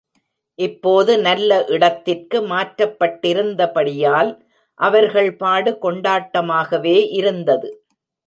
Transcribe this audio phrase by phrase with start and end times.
[0.59, 4.31] இப்போது நல்ல இடத்திற்கு மாற்றப்பட்டிருந்த படியால்
[4.79, 7.69] அவர்கள் பாடு கொண்டாட்டமாகவே இருந்தது.